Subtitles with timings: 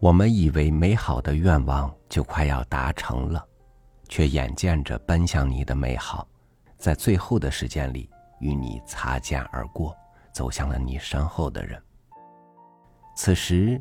[0.00, 3.46] 我们以为美好的愿望就快要达成了，
[4.08, 6.26] 却眼见着奔向你的美好，
[6.78, 8.08] 在最后的时间里
[8.40, 9.94] 与你擦肩而过，
[10.32, 11.80] 走向了你身后的人。
[13.14, 13.78] 此时，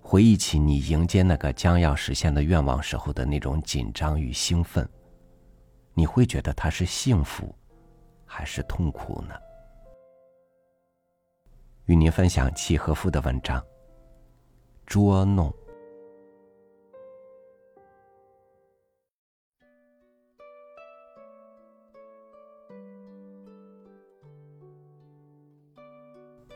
[0.00, 4.88] 回忆起你迎接那个将要实现的愿望时候的那种紧张与兴奋，
[5.92, 7.54] 你会觉得它是幸福，
[8.24, 9.34] 还是痛苦呢？
[11.84, 13.62] 与您分享契诃夫的文章。
[14.90, 15.54] 捉弄。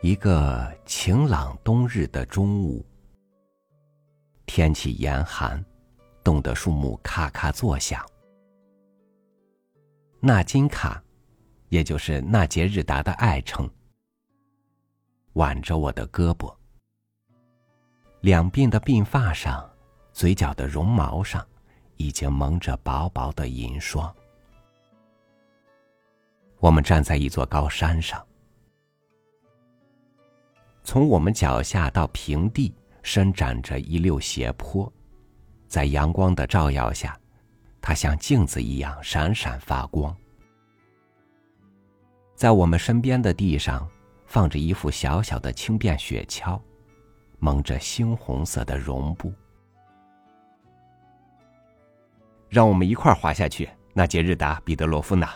[0.02, 2.84] 一个晴朗冬日的中午，
[4.46, 5.64] 天气严寒，
[6.24, 8.04] 冻得树木咔咔作响。
[10.18, 11.00] 纳金卡，
[11.68, 13.70] 也就是纳杰日达的爱称，
[15.34, 16.52] 挽着我的胳膊。
[18.24, 19.70] 两鬓的鬓发上，
[20.14, 21.46] 嘴角的绒毛上，
[21.98, 24.10] 已经蒙着薄薄的银霜。
[26.58, 28.26] 我们站在一座高山上，
[30.82, 34.90] 从我们脚下到平地伸展着一溜斜坡，
[35.68, 37.20] 在阳光的照耀下，
[37.78, 40.16] 它像镜子一样闪闪发光。
[42.34, 43.86] 在我们身边的地上，
[44.24, 46.58] 放着一副小小的轻便雪橇。
[47.44, 49.30] 蒙着猩红色的绒布，
[52.48, 53.68] 让我们一块儿滑下去。
[53.92, 55.30] 那杰日达·彼得罗夫娜，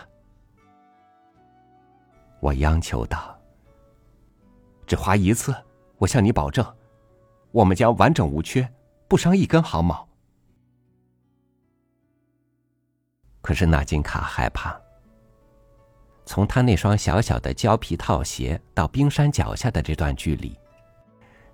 [2.39, 3.39] 我央求道
[4.87, 5.55] ：“只滑一次，
[5.99, 6.65] 我向你保证，
[7.51, 8.67] 我们将完整无缺，
[9.07, 10.09] 不伤一根毫毛。”
[13.39, 14.75] 可是纳金卡害怕，
[16.25, 20.57] 从他那双小小的胶皮套鞋到冰山脚下的这段距离。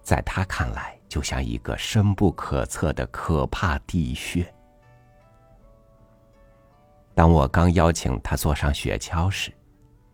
[0.05, 4.53] 在他看来，就像一个深不可测的可怕地穴。
[7.15, 9.51] 当我刚邀请他坐上雪橇时，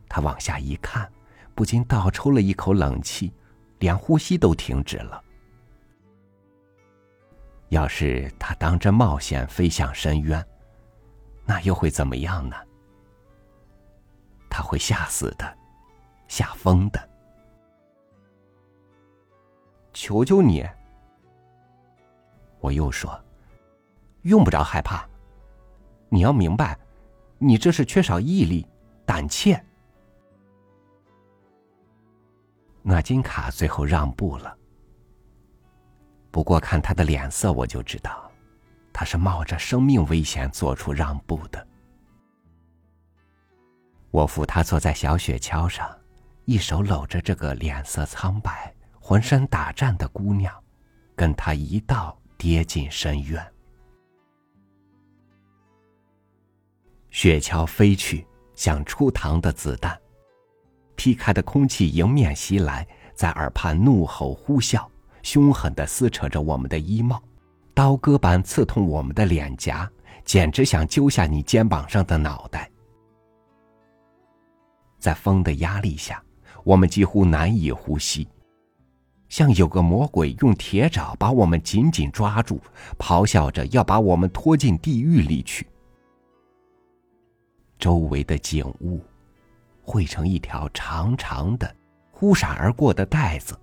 [0.08, 1.12] 他往下一看，
[1.54, 3.34] 不禁倒抽了一口冷气，
[3.80, 5.22] 连呼吸都停止了。
[7.68, 10.42] 要是他当真冒险飞向深渊，
[11.44, 12.56] 那又会怎么样呢？
[14.50, 15.58] 他会吓死的，
[16.30, 17.11] 吓疯的。
[19.94, 20.66] 求求你！
[22.60, 23.20] 我又说，
[24.22, 25.08] 用不着害怕。
[26.10, 26.78] 你要明白，
[27.38, 28.68] 你这是缺少毅力、
[29.06, 29.62] 胆怯。
[32.84, 34.58] 纳金卡最后让步了。
[36.32, 38.32] 不过看他的脸色，我就知道，
[38.94, 41.68] 他是冒着生命危险做出让步的。
[44.12, 45.90] 我扶他坐在小雪橇上，
[46.46, 48.74] 一手搂着这个脸色苍白。
[49.04, 50.54] 浑身打颤的姑娘，
[51.16, 53.54] 跟他一道跌进深渊。
[57.10, 58.26] 雪橇飞去，
[58.56, 60.00] 像出膛的子弹，
[60.96, 64.88] 劈开的空气迎面袭来，在耳畔怒吼呼啸，
[65.24, 67.22] 凶狠的撕扯着我们的衣帽，
[67.74, 69.92] 刀割般刺痛我们的脸颊，
[70.24, 72.70] 简直想揪下你肩膀上的脑袋。
[75.00, 76.24] 在风的压力下，
[76.64, 78.28] 我们几乎难以呼吸。
[79.32, 82.60] 像有个魔鬼用铁爪把我们紧紧抓住，
[83.00, 85.66] 咆哮着要把我们拖进地狱里去。
[87.80, 89.02] 周围的景物
[89.84, 91.74] 汇成一条长长的、
[92.12, 93.58] 忽闪而过的带子，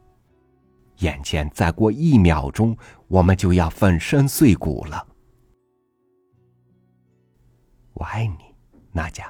[1.00, 2.74] 眼见再过一秒钟，
[3.06, 5.06] 我们就要粉身碎骨了。
[7.92, 8.38] 我爱你，
[8.90, 9.26] 娜迦。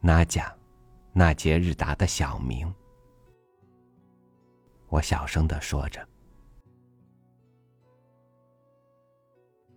[0.00, 0.52] 娜迦，
[1.12, 2.68] 那杰日达的小名。
[4.88, 6.06] 我小声的说着，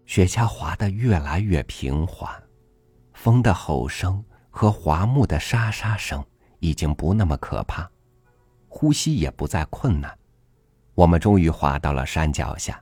[0.05, 2.31] 雪橇滑得越来越平缓，
[3.13, 6.23] 风的吼声和滑木的沙沙声
[6.59, 7.89] 已经不那么可怕，
[8.67, 10.17] 呼吸也不再困难。
[10.93, 12.81] 我们终于滑到了山脚下。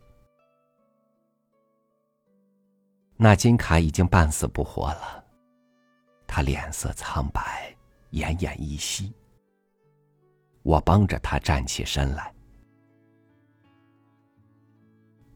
[3.15, 5.23] 那金卡已经半死不活了，
[6.27, 7.75] 他脸色苍白，
[8.11, 9.13] 奄奄一息。
[10.67, 12.29] 我帮着他站起身来。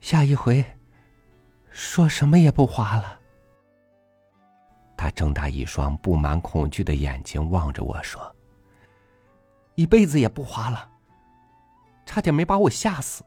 [0.02, 0.62] 下一回，
[1.70, 3.18] 说什么也不花了。
[4.98, 8.22] 他睁大一双布满恐惧的眼睛望着我说
[9.76, 10.90] ：“一辈子也不花了。”
[12.06, 13.24] 差点没把我吓死。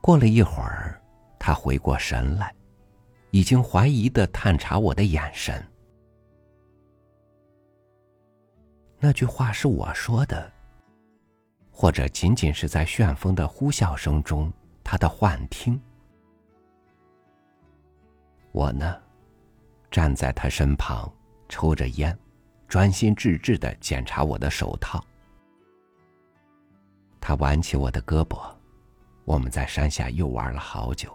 [0.00, 1.00] 过了一会儿，
[1.38, 2.52] 他回过神来，
[3.30, 5.64] 已经怀疑的探查我的眼神。
[9.06, 10.50] 那句话是我说的，
[11.70, 14.50] 或者仅仅是在旋风的呼啸声中，
[14.82, 15.78] 他的幻听。
[18.50, 18.98] 我呢，
[19.90, 21.12] 站在他身旁，
[21.50, 22.18] 抽着烟，
[22.66, 25.04] 专心致志的检查我的手套。
[27.20, 28.40] 他挽起我的胳膊，
[29.26, 31.14] 我们在山下又玩了好久。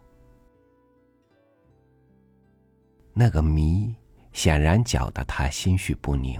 [3.15, 3.95] 那个谜
[4.31, 6.39] 显然搅得他心绪不宁。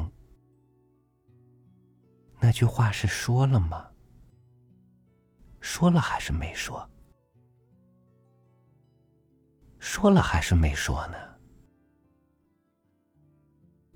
[2.39, 3.89] 那句话是说了吗？
[5.59, 6.89] 说了还是没说？
[9.77, 11.17] 说了还是没说呢？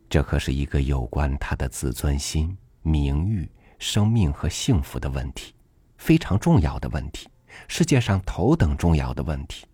[0.09, 3.49] 这可是一个有关他的自尊心、名誉、
[3.79, 5.55] 生命和幸福的问题，
[5.97, 7.29] 非常重要的问题，
[7.67, 9.65] 世界上头等重要的问题。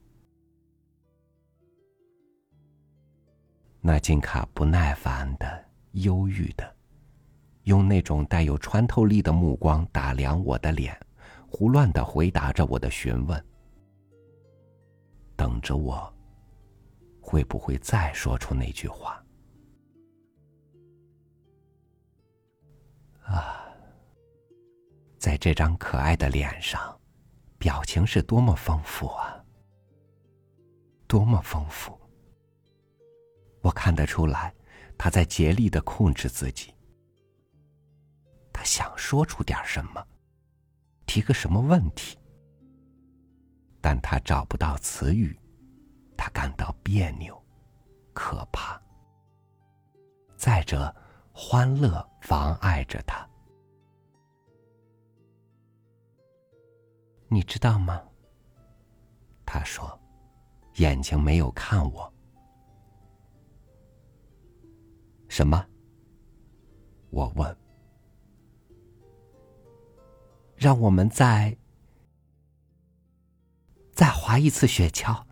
[3.82, 6.76] 那金卡不耐烦的、忧郁的，
[7.70, 11.00] 用那种带有穿透力的目光打量我的脸，
[11.48, 13.46] 胡乱的回答着我的询问。
[15.36, 16.12] 等着我，
[17.22, 19.24] 会不会再说出那句话？
[23.22, 23.64] 啊，
[25.20, 27.00] 在这张可爱的脸上，
[27.60, 29.46] 表情是多么丰富啊！
[31.06, 31.96] 多么丰富！
[33.62, 34.52] 我看得出来，
[34.98, 36.74] 他在竭力的控制自己。
[38.60, 40.06] 他想说出点什么，
[41.06, 42.20] 提个什么问题。
[43.80, 45.40] 但他找不到词语，
[46.18, 47.42] 他感到别扭、
[48.12, 48.78] 可怕。
[50.36, 50.94] 再者，
[51.32, 53.26] 欢乐妨碍着他。
[57.30, 58.04] 你知道吗？
[59.46, 59.98] 他说，
[60.76, 62.14] 眼睛没有看我。
[65.30, 65.66] 什么？
[67.10, 67.58] 我问。
[70.60, 71.56] 让我们再。
[73.94, 75.24] 再滑一次雪橇。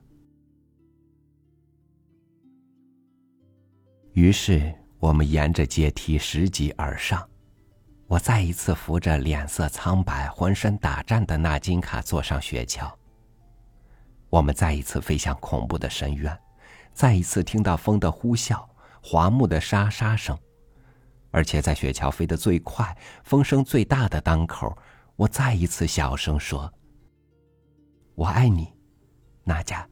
[4.14, 7.30] 于是我们沿着阶梯拾级而上，
[8.08, 12.90] 我再一次扶着脸色苍白、浑身打颤的纳金卡坐上雪橇。
[14.30, 16.38] 我们再一次飞向恐怖的深渊，
[16.94, 18.66] 再一次听到风的呼啸、
[19.04, 20.38] 滑木的沙沙声，
[21.32, 24.78] 而且在雪橇飞得最快、风声最大的当口，
[25.18, 26.72] 我再一次小声说。
[28.14, 28.72] 我爱你，
[29.44, 29.84] 娜迦。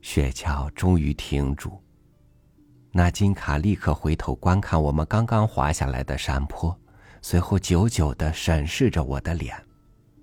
[0.00, 1.82] 雪橇终于停住，
[2.92, 6.76] 那金卡立刻回头观看我们刚刚滑下来的山坡，
[7.20, 9.60] 随后久久的审视着我的脸，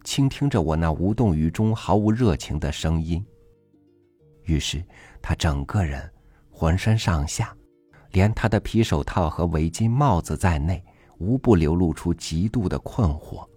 [0.05, 3.25] 倾听着我那无动于衷、毫无热情的声音。
[4.43, 4.81] 于是，
[5.21, 6.09] 他整个人，
[6.49, 7.55] 浑身上下，
[8.13, 10.81] 连他的皮手套和围巾、帽子在内。
[11.19, 13.47] 无不流露出极度的困惑。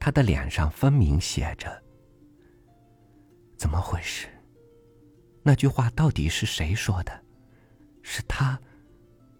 [0.00, 1.80] 他的脸上分明写着
[3.56, 4.26] ：“怎么回事？
[5.44, 7.12] 那句话到底是谁说的？
[8.02, 8.58] 是他，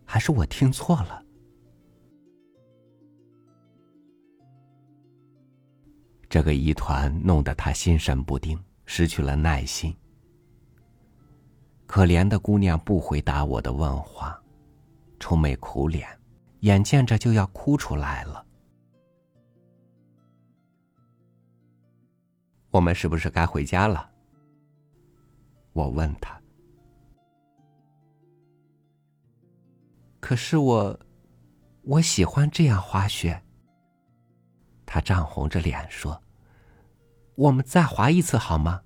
[0.04, 1.24] 还是我听错了？”
[6.28, 8.56] 这个疑团弄得他心神不定，
[8.86, 9.96] 失去了耐心。
[11.90, 14.40] 可怜的姑娘不回答我的问话。
[15.18, 16.08] 愁眉苦脸，
[16.60, 18.46] 眼见着就要哭出来了。
[22.70, 24.08] 我们是不是该回家了？
[25.72, 26.40] 我问他。
[30.20, 31.00] 可是我，
[31.82, 33.42] 我喜欢这样滑雪。
[34.86, 36.22] 他涨红着脸说
[37.34, 38.80] ：“我们再滑一次好吗？”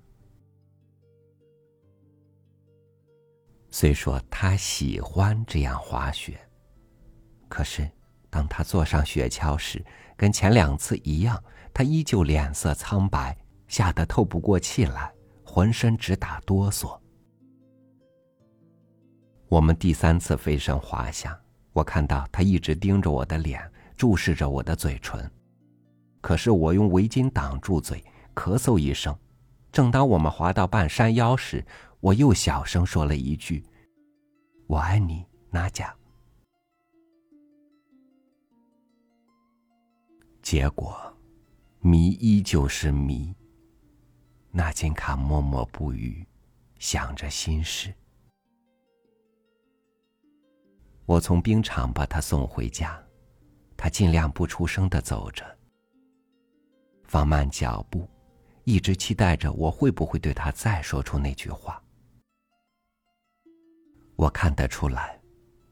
[3.77, 6.39] 虽说他喜欢这样滑雪，
[7.49, 7.85] 可是
[8.29, 9.83] 当他坐上雪橇时，
[10.15, 15.11] 跟前两次一样，他依旧脸色苍白，吓得透不过气来，
[15.43, 16.97] 浑身直打哆嗦。
[19.49, 21.37] 我们第三次飞身滑下，
[21.73, 23.61] 我看到他一直盯着我的脸，
[23.97, 25.29] 注视着我的嘴唇。
[26.21, 28.01] 可是我用围巾挡住嘴，
[28.33, 29.13] 咳嗽一声。
[29.69, 31.61] 正当我们滑到半山腰时，
[32.05, 33.65] 我又小声说了一句
[34.69, 35.91] ：“我爱你，娜迦。”
[40.39, 40.95] 结果，
[41.79, 43.35] 谜依旧是谜。
[44.51, 46.23] 纳金卡默默不语，
[46.77, 47.91] 想着心事。
[51.07, 53.03] 我从冰场把他送回家，
[53.75, 55.43] 他尽量不出声的走着，
[57.05, 58.07] 放慢脚步，
[58.63, 61.81] 一直期待着我会不会对他再说出那句话。
[64.15, 65.19] 我看得出来，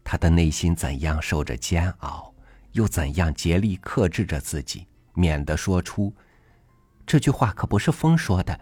[0.04, 2.34] 他的内心怎样受着煎熬，
[2.74, 6.14] 又怎样竭力克制着自己，免得说出
[7.06, 8.60] 这句话可不是风说的，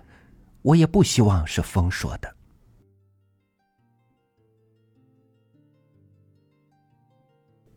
[0.61, 2.35] 我也不希望是风说的。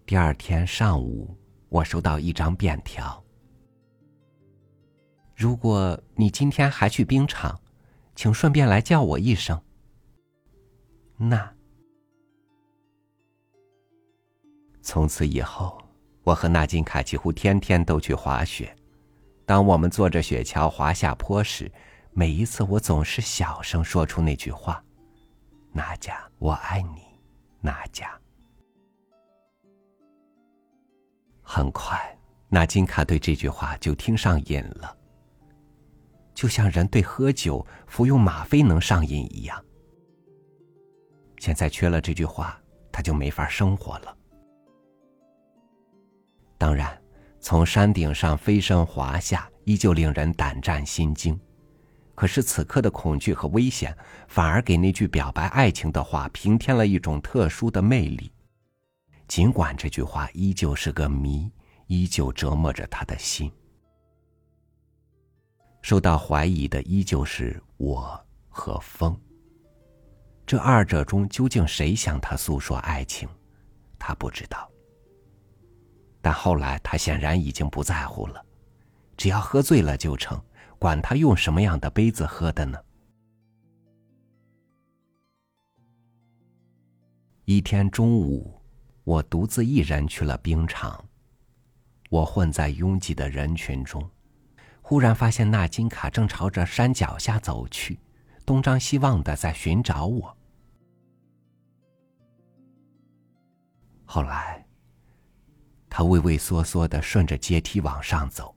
[0.04, 1.34] 第二天上午，
[1.70, 3.24] 我收到一张便条。
[5.34, 7.58] 如果你今天还去冰场，
[8.14, 9.58] 请顺便来叫我一声。
[11.16, 11.53] 那。
[14.84, 15.82] 从此以后，
[16.22, 18.76] 我和纳金卡几乎天天都去滑雪。
[19.46, 21.72] 当我们坐着雪橇滑下坡时，
[22.12, 24.84] 每一次我总是小声说出那句话
[25.72, 27.00] ：“娜迦，我爱你，
[27.62, 28.04] 娜迦。”
[31.40, 32.16] 很快，
[32.50, 34.94] 纳金卡对这句话就听上瘾了，
[36.34, 39.64] 就像人对喝酒、服用吗啡能上瘾一样。
[41.38, 42.60] 现在缺了这句话，
[42.92, 44.16] 他就没法生活了。
[46.56, 47.00] 当然，
[47.40, 51.38] 从山顶上飞身滑下，依旧令人胆战心惊。
[52.14, 53.96] 可是此刻的恐惧和危险，
[54.28, 58.32] 反而给那句表白爱情的话平添了一种特殊的魅力。
[59.26, 61.50] 尽管这句话依旧是个谜，
[61.88, 63.50] 依旧折磨着他的心。
[65.82, 68.18] 受到怀疑的依旧是我
[68.48, 69.18] 和风。
[70.46, 73.28] 这二者中究竟谁向他诉说爱情，
[73.98, 74.70] 他不知道。
[76.24, 78.42] 但后来他显然已经不在乎了，
[79.14, 80.42] 只要喝醉了就成，
[80.78, 82.78] 管他用什么样的杯子喝的呢。
[87.44, 88.58] 一天中午，
[89.04, 91.04] 我独自一人去了冰场。
[92.08, 94.08] 我混在拥挤的人群中，
[94.80, 98.00] 忽然发现纳金卡正朝着山脚下走去，
[98.46, 100.34] 东张西望的在寻找我。
[104.06, 104.64] 后来。
[105.96, 108.52] 他畏畏缩缩的顺着阶梯往上走，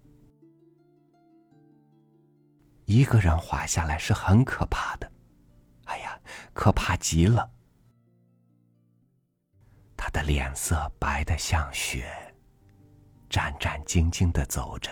[2.85, 5.11] 一个人滑下来是很可怕的，
[5.85, 6.19] 哎呀，
[6.51, 7.47] 可怕极了！
[9.95, 12.11] 他的脸色白的像雪，
[13.29, 14.89] 战战兢兢的走着，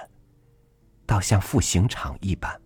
[1.07, 2.61] 倒像赴刑场一般。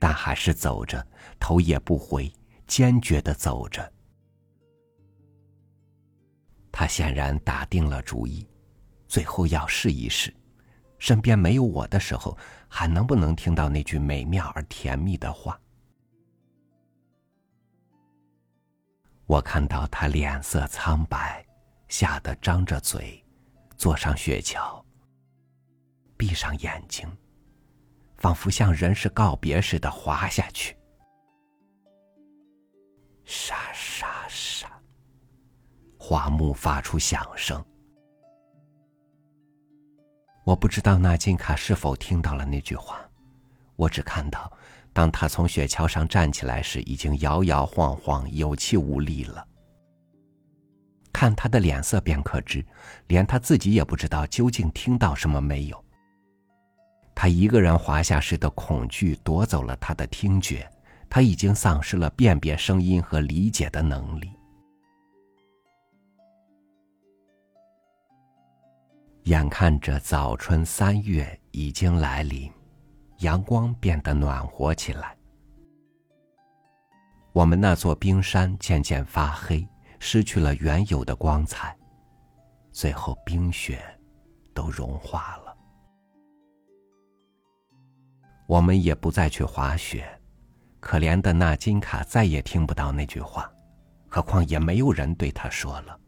[0.00, 1.06] 但还是走着，
[1.38, 2.32] 头也不回，
[2.66, 3.92] 坚决的走着。
[6.72, 8.44] 他显然打定了主意。
[9.08, 10.34] 最后要试一试，
[10.98, 12.36] 身边没有我的时候，
[12.68, 15.58] 还能不能听到那句美妙而甜蜜的话？
[19.26, 21.44] 我看到他脸色苍白，
[21.88, 23.24] 吓得张着嘴，
[23.76, 24.84] 坐上雪橇，
[26.16, 27.08] 闭上眼睛，
[28.18, 30.76] 仿佛向人世告别似的滑下去。
[33.24, 34.70] 沙沙沙，
[35.98, 37.64] 花木发出响声。
[40.46, 43.00] 我不知道纳金卡是否听到了那句话，
[43.74, 44.48] 我只看到，
[44.92, 49.44] 当他从雪橇上站起来时，已经摇摇晃晃、有气无力了。
[51.12, 52.64] 看他的脸色便可知，
[53.08, 55.84] 连他自己也不知道究竟听到什么没有。
[57.12, 60.70] 他一个人滑下时的恐惧夺走了他的听觉，
[61.10, 64.30] 他已经丧失了辨别声音和理解的能力。
[69.26, 72.48] 眼看着早春三月已经来临，
[73.18, 75.16] 阳光变得暖和起来。
[77.32, 79.66] 我们那座冰山渐渐发黑，
[79.98, 81.76] 失去了原有的光彩，
[82.70, 83.82] 最后冰雪
[84.54, 85.56] 都融化了。
[88.46, 90.08] 我们也不再去滑雪，
[90.78, 93.50] 可怜的纳金卡再也听不到那句话，
[94.06, 95.98] 何况也没有人对他说了。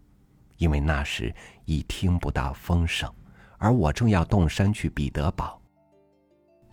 [0.58, 1.34] 因为那时
[1.64, 3.12] 已听不到风声，
[3.58, 5.60] 而我正要动身去彼得堡，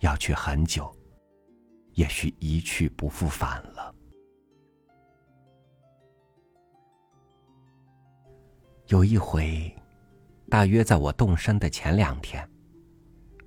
[0.00, 0.94] 要去很久，
[1.94, 3.94] 也许一去不复返了。
[8.88, 9.74] 有一回，
[10.48, 12.48] 大约在我动身的前两天，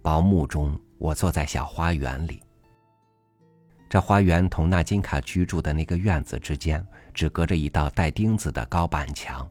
[0.02, 2.42] 薄暮中，我坐在小花园里。
[3.90, 9.50] 这花园同纳金卡居住的那个院子之间，只隔着一道带钉子的高板墙。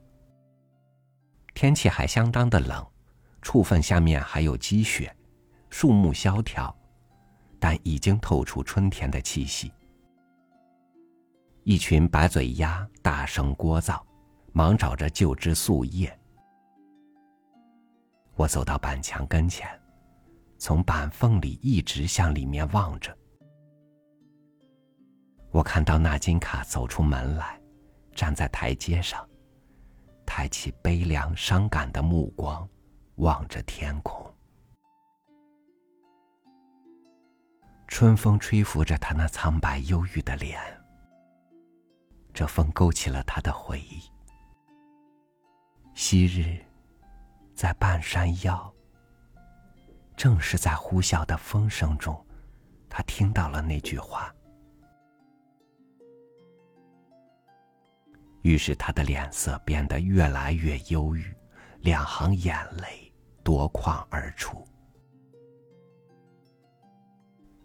[1.60, 2.86] 天气还相当的冷，
[3.42, 5.12] 处分下面还有积雪，
[5.70, 6.72] 树木萧条，
[7.58, 9.72] 但已经透出春天的气息。
[11.64, 14.00] 一群白嘴鸭大声聒噪，
[14.52, 16.16] 忙找着旧枝树叶。
[18.36, 19.68] 我走到板墙跟前，
[20.58, 23.12] 从板缝里一直向里面望着。
[25.50, 27.60] 我看到纳金卡走出门来，
[28.14, 29.28] 站在台阶上。
[30.28, 32.68] 抬起悲凉伤感的目光，
[33.16, 34.30] 望着天空。
[37.86, 40.60] 春风吹拂着他那苍白忧郁的脸，
[42.34, 44.02] 这风勾起了他的回忆。
[45.94, 46.62] 昔日，
[47.54, 48.70] 在半山腰，
[50.14, 52.22] 正是在呼啸的风声中，
[52.90, 54.32] 他听到了那句话。
[58.42, 61.34] 于是他的脸色变得越来越忧郁，
[61.80, 64.66] 两行眼泪夺眶而出。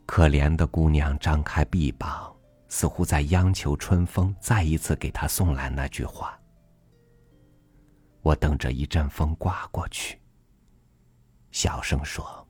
[0.05, 2.35] 可怜的姑娘张开臂膀，
[2.67, 6.37] 似乎在央求春风再一次给她送来那句话。
[8.21, 10.19] 我等着一阵风刮过去，
[11.51, 12.47] 小声说：“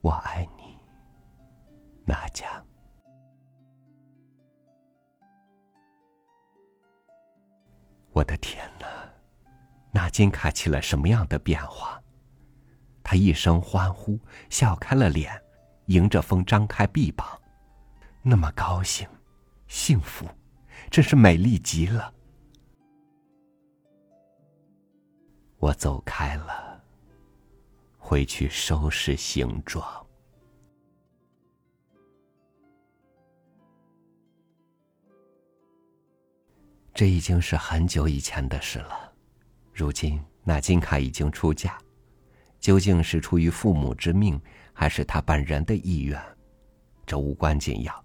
[0.00, 0.78] 我爱你，
[2.04, 2.64] 娜佳。”
[8.12, 8.86] 我的天哪，
[9.90, 12.00] 纳金卡起了什么样的变化？
[13.02, 14.18] 他一声欢呼，
[14.50, 15.32] 笑开了脸，
[15.86, 17.26] 迎着风张开臂膀，
[18.22, 19.08] 那么高兴、
[19.66, 20.28] 幸福，
[20.90, 22.12] 真是美丽极了。
[25.58, 26.82] 我走开了，
[27.98, 29.82] 回去收拾行装。
[37.02, 39.12] 这已经是很久以前的事了，
[39.72, 41.76] 如今那金卡已经出嫁，
[42.60, 44.40] 究竟是出于父母之命，
[44.72, 46.22] 还是她本人的意愿，
[47.04, 48.04] 这无关紧要。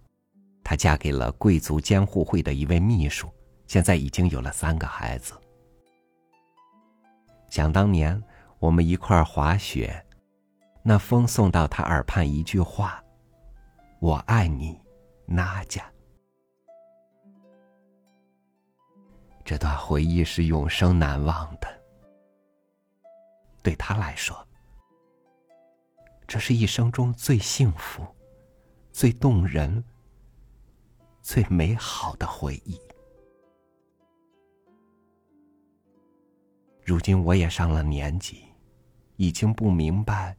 [0.64, 3.30] 她嫁给了贵族监护会的一位秘书，
[3.68, 5.36] 现在已经有了三个孩子。
[7.52, 8.20] 想当年
[8.58, 10.04] 我们一块儿滑雪，
[10.82, 13.00] 那风送到他耳畔一句话
[14.02, 14.76] ：“我爱你，
[15.28, 15.86] 娜家。”
[19.48, 21.82] 这段回忆是永生难忘的。
[23.64, 24.46] 对他来说，
[26.28, 28.06] 这是一生中最幸福、
[28.92, 29.82] 最动人、
[31.22, 32.78] 最美好的回忆。
[36.84, 38.44] 如今我也上了年纪，
[39.16, 40.36] 已经不明白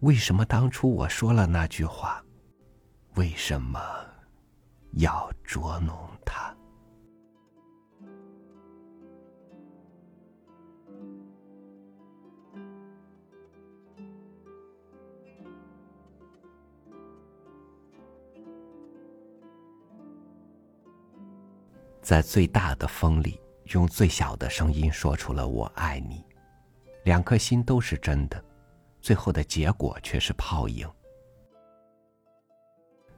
[0.00, 2.22] 为什么当初我说了那句话，
[3.14, 3.80] 为什么
[4.98, 6.51] 要捉弄他。
[22.02, 26.24] 在最大的风里，用最小的声音说出了“我爱你”，
[27.04, 28.44] 两颗心都是真的，
[29.00, 30.86] 最后的结果却是泡影。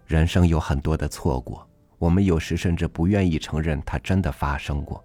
[0.06, 1.66] 人生有很多的错过，
[1.98, 5.02] 我们有时甚至不愿意承认它真的发生过。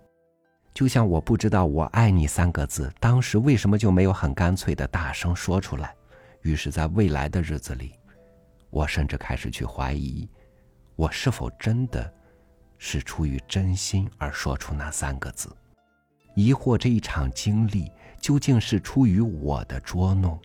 [0.73, 5.95] 就像我不知道“我爱你”三个字当时为什么就没有很干脆的大声说出来，
[6.41, 7.93] 于是，在未来的日子里，
[8.71, 10.29] 我甚至开始去怀疑，
[10.97, 12.13] 我是否真的。
[12.81, 15.55] 是出于真心而说出那三个字，
[16.33, 20.41] 疑惑这一场经历究竟是出于我的捉弄，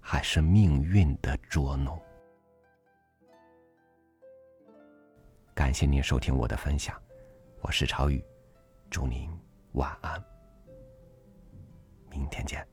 [0.00, 1.98] 还是命运的捉弄？
[5.54, 7.00] 感谢您收听我的分享，
[7.62, 8.22] 我是超宇，
[8.90, 9.30] 祝您
[9.72, 10.22] 晚安，
[12.10, 12.66] 明天见。